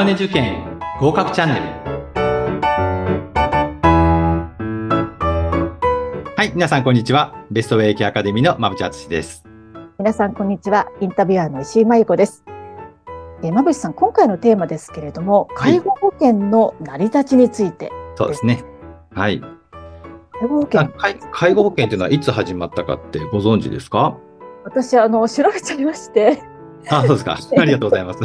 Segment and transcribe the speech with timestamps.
[0.00, 1.62] マネ受験合格チャンネル。
[6.34, 7.34] はい皆さんこんにちは。
[7.50, 9.44] ベストウェイケアカデミーの馬淵敦です。
[9.98, 10.86] 皆さんこんにちは。
[11.02, 12.44] インタビュアーの石井真由子です。
[13.42, 18.64] え馬淵さん今回のテーマですけれども介護保険の成り立ちについて、はい、そうですね。
[19.12, 19.42] はい。
[19.42, 20.88] 介護保険。
[21.30, 24.16] 介護保険というのはいつ始まったかってご存知ですか？
[24.64, 26.42] 私あの調べちゃいまして
[26.88, 27.38] あ、そうですか。
[27.58, 28.20] ありがとうございます。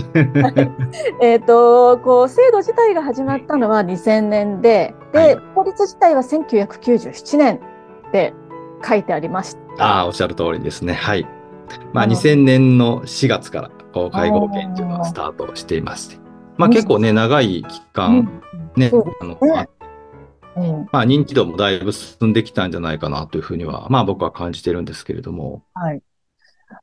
[1.21, 7.59] えっと、こう、制度自体が始まったのは2000年で、で、はい、法律自体は1997年
[8.11, 8.33] で
[8.87, 9.85] 書いてありました。
[9.85, 10.93] ああ、おっしゃる通りですね。
[10.93, 11.27] はい。
[11.93, 16.17] まあ、2000年の4月から、こう、介護保険というのはスタートしていまして。
[16.57, 18.41] まあ、結構ね、長い期間、
[18.75, 19.37] ね、あの、
[20.57, 25.63] うん、まあ、認知度もだいぶ進んできたんじゃないかなというふうには、まあ僕は感じてるんですけれども。
[25.73, 26.01] はい。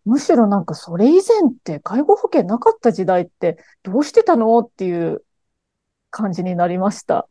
[0.05, 5.23] むしろなんかそれ以前って介護保険なかった時代ってどうしてたのっていう
[6.11, 7.29] 感じになりました。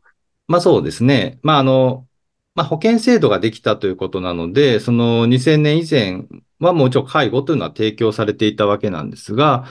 [0.48, 1.38] まあそうですね。
[1.42, 2.06] まああの、
[2.54, 6.24] まあ保険制度ができたということなので、その2000年以前
[6.60, 9.64] はもう一応介護というのは提供されていたわけなんですが、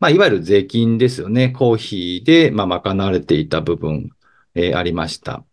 [0.00, 1.50] まあいわゆる税金ですよね。
[1.50, 4.10] 公費でまあ賄われていた部分、
[4.54, 5.44] えー、ありました。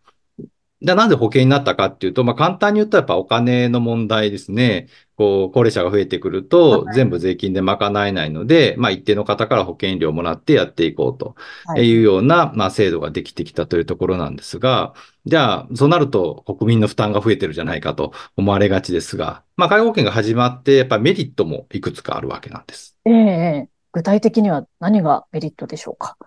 [0.82, 4.88] じゃあなんで保険になったかっていうと、まあ簡単に言うとやっぱお金の問題ですね。
[5.16, 11.36] こう、高齢者が増えてくると、全部税金で賄えないので、まあ一定の方から保険料をもらってやっていこうと
[11.78, 11.98] い。
[11.98, 14.94] うような、まあ制度ができてきたというところなんですが、
[15.26, 22.98] じゃあ、そうなると国民の負担が増えてるじゃないかと思われがちですが、まあ介護保険が始まって、やっぱりメリットもいくつかあるわけなんです。
[23.06, 23.70] ええ。
[23.92, 26.18] 具体的には何がメリットでしょうか？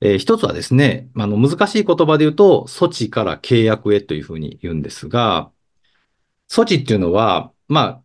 [0.00, 5.50] えー、一つはですね、あの、難しい言葉で言うと、措置から契約へというふうに言うんですが、
[6.50, 8.01] 措置っていうのは、まあ、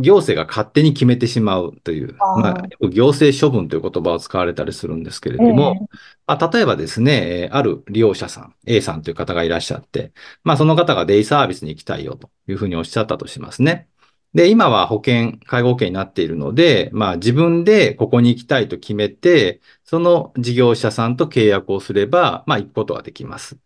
[0.00, 5.86] 行政が勝手に決めてしまうという、まあ、行政処分という言葉を使われたりするんですけれども、えー、
[6.26, 10.12] まあ、例えばですね、ある利用者さん、A さんという方がいらっしゃって、
[10.44, 13.88] まあ、その方がデイサービスに行きたいよというふうにおっしゃったとしますね。
[14.34, 23.58] で、今は保険、介護保険になっているので、まあ自分でここに行きたいと決めて、その事業者さんと契約をすれば、まあ行くことができます。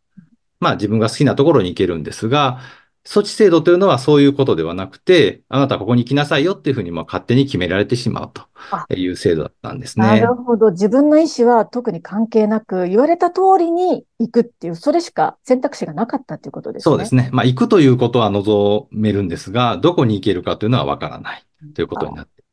[0.60, 2.60] まあ自分が好きなところに行けるんですが、
[3.06, 10.06] 措置制度というのはそういうことではなくて、あなたここに来なさいよっていうふうにも勝手に決められてしまうという制度だったんですね。
[10.06, 10.70] なるほど。
[10.70, 16.92] 自分の意思は特に関係なく、言われた通りに行くっていう、それしか選択肢がなかったっていうことですね。
[16.92, 17.28] そうですね。
[17.32, 21.44] まあ行くということは望めるんですが、どこに行けるかというのはわからない
[21.74, 22.44] ということになってい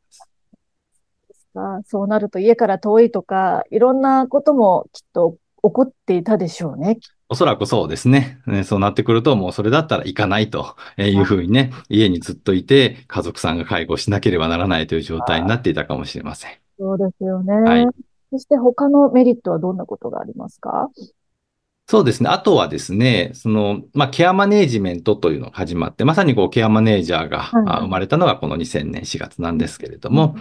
[1.53, 1.89] ます。
[1.89, 6.99] そうなると家から遠いとか、いろんなこともきっと起こっていたでしょうね。
[7.29, 8.39] おそらくそうですね。
[8.65, 16.51] そうなってくると、もうそれだったら行かないというふうにね、家にずっといて、家族さんが介護しなければならないという状態になっていたかもしれません。
[16.77, 17.53] そうですよね。
[17.53, 17.87] はい。
[18.31, 20.89] そして他のメリットはどんなことがありますか？
[21.91, 22.29] そうですね。
[22.29, 30.37] あとはですね、その、まあ、ケアマネージメントというのが始まって、まさにこう、ケアマネージャーが生まれたのがこの2000年4月なんですけれども、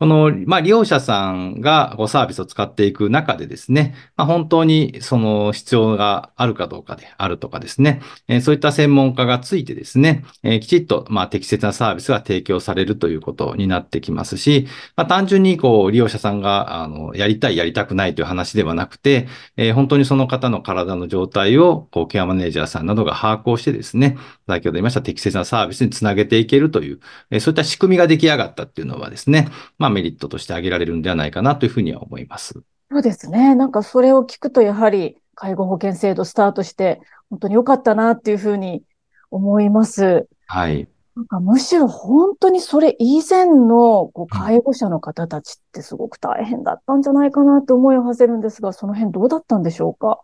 [0.00, 19.28] この、まあ、利用者さんがこうサービスを使っていく中でですね、まあ、本当にその必要があるかどうかであるとかですね、えー、そういった専門家がついてですね、えー、きちっと、まあ、適切なサービスが提供されるということになってきますし、まあ、単純にこう、利用者さんが、あの、やりたい、やりたくないという話ではなくて、
[19.58, 29.48] えー、本当にその方の体体の状態を、こう、ケアマネージャーさんなどが把握をしてですね、先ほど言いました適切なサービスにつなげていけるという、えそういった仕組みが出来上がったっていうのはですね、
[29.78, 32.60] まあメリットとして挙げられるんではないかなというふうには思います。
[32.90, 33.54] そうですね。
[33.54, 37.00] なんかそれを聞くと、やはり介護保険制度スタートして、
[37.30, 38.82] 本当に良かったなっていうふうに
[39.30, 40.26] 思います。
[40.46, 40.88] はい。
[41.16, 50.20] なんかむしろ本当にそれ以前のこう介護者の方たちってすごく大変だったんじゃないかなと思いを馳せるんですが、その辺どうだったんでしょうか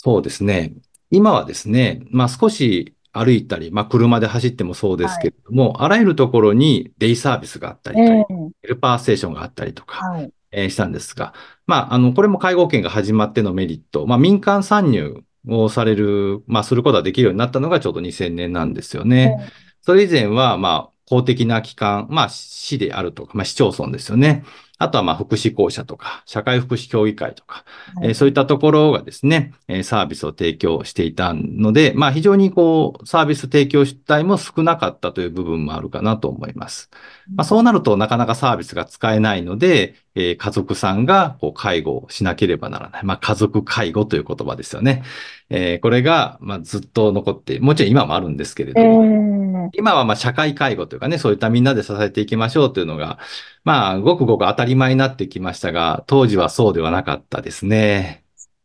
[0.00, 0.74] そうですね。
[1.10, 11.34] 今はですね、まあ少し歩いたり、まあ車で走ってもそうですけれども、はい、あらゆるところにデイサービスがあったりとか、えー、ヘルパーステーションがあったりとか、はい、えー、したんですが、
[11.66, 19.36] まあ、あの、これも介護保険が始まってのメリット、まあ民間参入をされる、まあすることができるようになったのがちょうど2000年なんですよね。
[19.40, 19.50] えー、
[19.82, 24.44] それ以前は、まあ公的な機関、まあ市であるとか、まあ市町村ですよね。
[24.78, 27.64] あとはまあ福祉公社とか、社会福祉協議会とか、
[27.96, 36.90] はい、えー、そういったところがですね、えー、サービスを提供していたので、まあ非常にこう、サービス提供主体も少なかったという部分もあるかなと思います。
[37.34, 43.04] まあそうなるとなかなかサービスが使えないので、えー、家族さんがこう介護をしなければならない。
[43.04, 45.02] まあ家族介護という言葉ですよね。
[45.50, 53.18] えー、これがまあずっと残って、もちろん今もあるんですけれども、えー、今はまあ社会介護というかね、そういったみんなで支えていきましょうというのが、
[53.64, 58.24] まあ、ごくごく当たり前になってきましたが、当時はそうではなかったですね。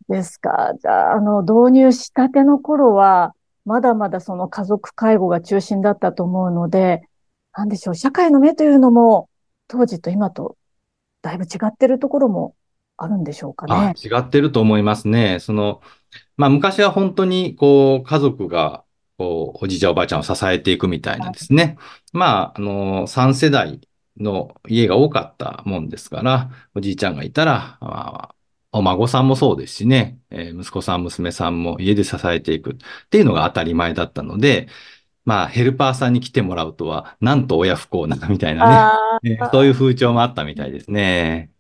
[0.09, 0.73] ですか。
[0.81, 3.33] じゃあ、あの、導入したての頃は、
[3.65, 7.01] まだまだその家族介護が中心だったと思うので、
[7.55, 9.29] なんでしょう、社会の目というのも、
[9.67, 10.57] 当時と今と
[11.21, 12.55] だいぶ違ってるところも
[12.97, 13.73] あるんでしょうかね。
[13.73, 15.39] あ、違ってると思いますね。
[15.39, 15.81] その、
[16.37, 18.83] まあ昔は本当にこう家族が
[19.17, 21.77] こうおじいちゃんおばあちゃんを支えていくみたいなですね。
[22.11, 23.81] まあ、あの、3世代
[24.17, 28.35] の家が多かったもんですから、おじいちゃんがいたら、まあ、
[28.71, 32.75] お孫さんもそうですしね、えー息子さん、娘さんも家で支えていくっ
[33.09, 34.67] ていうのが当たり前だったので、
[35.25, 41.51] まあ、ヘルパーさんに来てもらうとは、なんと親不幸な、みたいなね、あえーそういう風潮もあったみたいですね。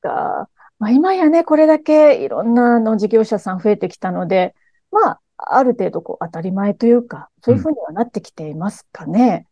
[0.00, 0.48] か。
[0.78, 4.54] まあ、今やね、これだけいろんなあの事業者さん増えてきたので、
[4.90, 9.46] まあ、ある程度こう当たり前というか、そういうふうにはなってきていますかね。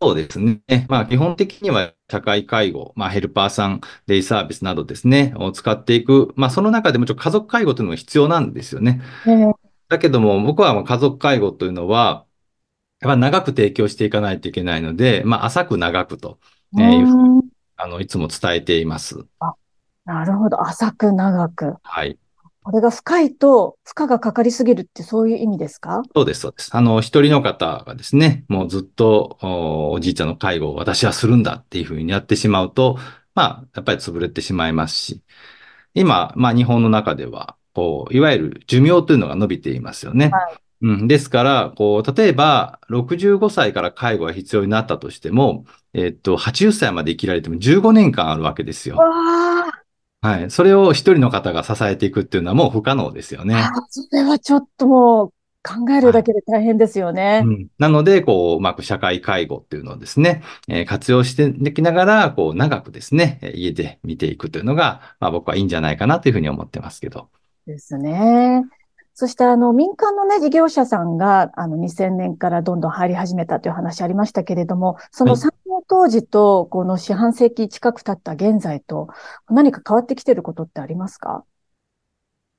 [0.00, 0.60] そうですね。
[0.88, 6.32] まあ、基本的には社会介護、まあ、ヘルパーさん、デイサービスなどですね、を使っていく。
[6.36, 9.00] まあ、その中でもちょっと家族介護というのが必要なんですよね。
[9.26, 9.52] ええ
[9.88, 12.26] だけども、僕は家族介護というのは、
[13.00, 16.38] やっぱ長く提供していかないといけないので、まあ、浅く長くと、
[16.78, 19.26] えーいうふうに、うんあの、いつも伝えています。
[20.04, 20.60] なるほど。
[20.62, 21.76] 浅く長く。
[21.82, 22.18] はい。
[22.64, 26.02] これが深いと負荷がかかりすぎるってそういう意味ですか？
[26.14, 26.70] そうです、そうです。
[26.76, 32.98] あの、一人の方がですね、もうずっとおおじいちゃんの介護を私はするんだっていうふうにやってしまうと、
[33.34, 35.22] まあ、やっぱり潰れてしまいますし、
[35.94, 40.30] 今、まあ、日本の中では、こう、いわゆる寿命というのが伸びていますよね。
[40.30, 45.64] はうん、ですから、こう、例えば、65歳から介護が必要になったとしても、
[45.94, 48.96] えっと、80歳まで生きられても15年間あるわけですよ。
[48.96, 49.71] わあ、
[50.22, 50.50] はい。
[50.50, 53.56] それを一人の方が支えていくっていうのはもう不可能ですよね。
[53.56, 55.32] あそれはちょっともう
[55.64, 57.42] 考えるだけで大変ですよね。
[57.44, 67.28] うん、なので、こう、うまく社会介護っていうのをですね、えー活用してできながら、こう、長くですね、えー家で見ていくというのが、まあ僕はいいんじゃないかなというふうに思ってますけど。
[67.66, 68.62] ですね。
[69.14, 79.08] そして、あの、民間のね、事業者さんが、あの、2000年からどんどん入り始めたという話ありましたけれども、そのはい産業当時と、この四半世紀近く経った現在と、
[79.50, 81.44] 何か変わってきてることってありますか？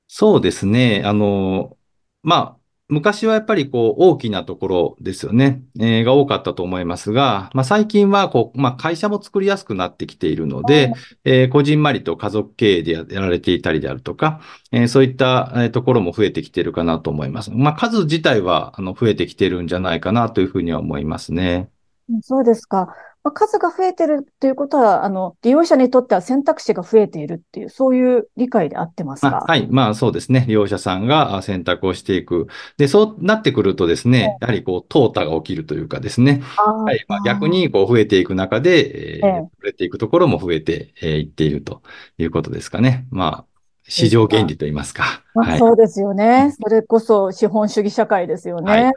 [0.08, 1.02] そうですね。
[1.06, 1.78] あの、
[2.22, 10.94] まあ、昔はやっぱりこう大きなところですよね、えーが多かったと思いますが、まあ最近はこう、まあ会社も作りやすくなってきているので、
[11.24, 14.42] えーこじんまりと家族経営でややられていたりであるとか、
[14.72, 17.52] えーそういったえーところも増えてきているかなと思います。
[17.52, 21.70] まあ数自体はあの増えてきてるんじゃないかなというふうには思いますね。
[22.10, 22.94] うんそうですか。
[23.24, 29.38] まあ、数が増えてるということは、あの、利用者にとっては選択肢が増えているっていう、そういう理解で合ってますか？
[29.38, 29.68] あはい。
[29.68, 30.44] まあそうですね。
[30.46, 32.48] 利用者さんがあ選択をしていく。
[32.78, 36.42] で、そうなってくるとですね、やはりこう、淘汰が起きるというかですね。
[36.42, 37.06] はい。
[37.08, 41.82] まあ、逆にこう増えていく中で、えーええ増えていくところも増えてえーいっていると
[42.18, 43.08] いうことですかね。
[43.10, 45.24] まあ、市場原理と言いますか。
[45.34, 45.60] まあ、はい。
[45.60, 46.52] そうですよね。
[46.62, 48.72] それこそ資本主義社会ですよね。
[48.72, 48.94] はい。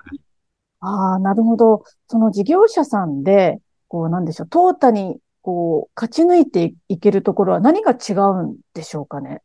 [0.81, 1.85] ああ、なるほど。
[2.09, 9.43] その事業者さんで、こう、なんでしょう、淘汰に、こう、勝ち抜いていけるところは何が違うんでしょうかね？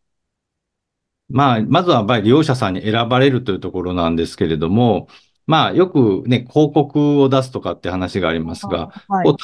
[1.29, 5.07] まあ、まずはやっぱり利用者さんに選ばれるというところなんですけれども、
[5.47, 8.91] まあ、よくね、広告を出すとかって話がありますが。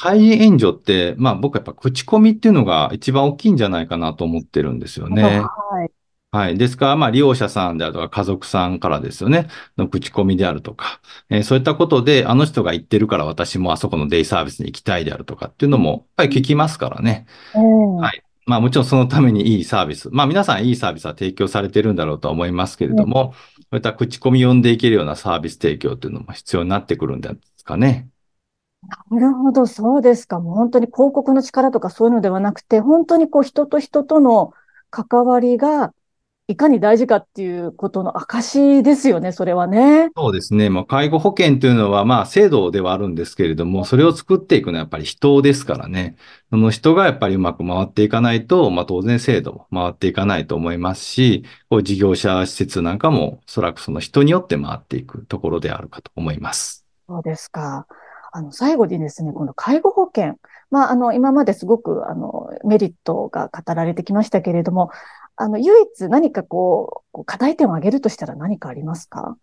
[0.00, 5.40] 対人援助って、まあ僕はやっぱ口コミっていうのが一番大きいんじゃないかなと思ってるんですよね。
[5.40, 5.90] はい。
[6.30, 6.58] はい。
[6.58, 17.26] ですから、まあ利用者さんであるとか家族さんからですよね、の口コミであるとか、えーそういったことで、あの人が言ってるから私もあそこのデイサービスに行きたいであるとかっていうのも、やっぱり聞きますからね。
[17.54, 20.08] ええはいまあもちろんそのためにいいサービス。
[20.10, 28.08] まあ皆さんいいサービスは提供されてるんだろうとは思いますけれども、そういった口コミを読んでいけるようなサービス提供というのも必要になってくるんですかね。
[29.10, 30.40] なるほど、そうですか。
[30.40, 34.52] もう本当に広告の力とかそういうのではなくて、本当にこう人と人との
[34.90, 35.92] 関わりが
[36.50, 40.08] いかに大事かっていうことの証ですよね、それはね。
[40.16, 40.70] そうですね。
[40.70, 46.16] まあ、介護保険というのは、まあ、制度ではあるんですけれども、それを作っていくのはやっぱり人ですからね。
[46.48, 56.86] その人がやっぱりうまく回っていかないと、まあ、当然制度も回っていかないと思いますし、こう事業者施設なんかも、おそらくその人によって回っていくところであるかと思います。
[57.06, 57.86] そうですか。
[58.32, 60.36] あの、最後にですね、この介護保険。
[60.70, 64.90] まあ、あの、今まですごく、あの、メリットが語られてきましたけれども、
[65.40, 69.38] あの、唯一何かこう、課題点を挙げるとしたら何かありますか？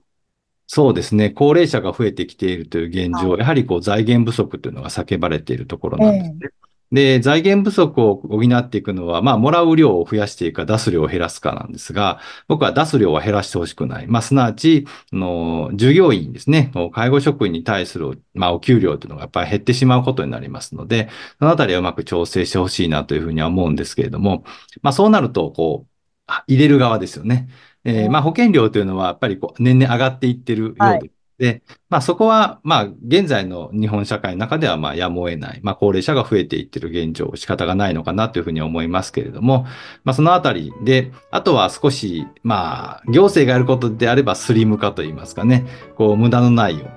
[0.67, 1.29] そうですね。
[1.29, 6.49] 高齢者が増えてきているという現状、やはりこう財源不足というのが叫ばれているところなんですね。
[6.91, 14.07] で、財源不足を補っていくのは、まあ、もらう量を増やしていくか、出す量を減らすかなんですが、僕は出す量は減らしてほしくない。
[14.07, 24.43] まあ、すなわち、あの、従業員ですね、介護職員に対する、まあ、お給料というのがやっぱり減ってしまうことになりますので、そのあたりはうまく調整してほしいなというふうには思うんですけれども、
[24.81, 27.49] まあ、そうなると、こう、入れる側ですよね。
[27.83, 39.65] えー、まあ、保険料というのは、やっぱりこう、年々上がっていってるようで、はいで、まあそこは、まあ現在の日本社会の中ではまあやむを得ない、まあ高齢者が増えていってる現状、仕方がないのかなというふうに思いますけれども、
[40.03, 45.65] まあそのあたりで、あとは少し、まあ行政がやることであればスリム化といいますかね、
[45.95, 46.89] こう無駄のないよう、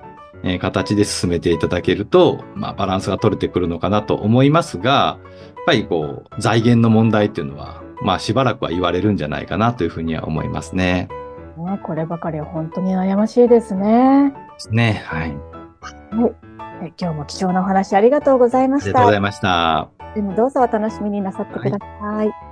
[0.45, 5.18] え、形で進めていただけると、まあバランスが取れてくるのかなと思いますが、や
[5.62, 11.09] っぱりこう財源の問題っていうのは、まあしばらくは言われるんじゃないかなというふうには思いますね。
[11.58, 14.30] ね、こればかりは本当に悩ましいですね。
[14.30, 15.02] ですね。
[15.06, 15.30] はい。
[15.30, 16.92] はい。
[17.00, 18.88] 今日も貴重なお話ありがとうございました。
[18.88, 19.90] ありがとうございました。
[20.14, 22.00] でもどうぞお楽しみになさってください。
[22.00, 22.47] はい